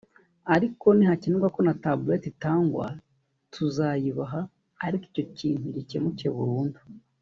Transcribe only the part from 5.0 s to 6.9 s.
icyo kintu gikemuke burundu